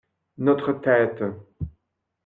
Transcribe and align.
Notre 0.39 0.73
tête. 0.81 1.21